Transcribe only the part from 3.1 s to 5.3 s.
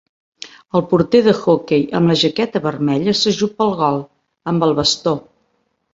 s'ajup pel gol, amb el bastó.